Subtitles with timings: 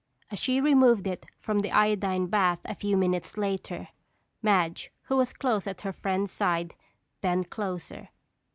[0.31, 3.89] As she removed it from the iodine bath a few minutes later,
[4.41, 6.73] Madge, who was close at her friend's side,
[7.21, 8.09] bent closer.